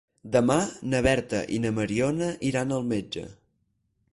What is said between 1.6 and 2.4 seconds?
na Mariona